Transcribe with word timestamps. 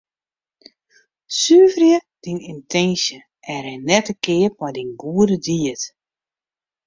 Suverje 1.39 1.97
dyn 2.21 2.39
yntinsje 2.53 3.17
en 3.51 3.57
rin 3.65 3.81
net 3.87 4.03
te 4.07 4.13
keap 4.25 4.53
mei 4.59 4.73
dyn 4.75 4.91
goede 5.01 5.35
died. 5.45 5.81